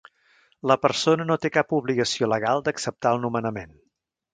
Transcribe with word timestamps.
La 0.71 0.77
persona 0.85 1.27
no 1.29 1.37
té 1.45 1.53
cap 1.59 1.77
obligació 1.81 2.33
legal 2.35 2.67
d'acceptar 2.71 3.17
el 3.17 3.27
nomenament. 3.29 3.83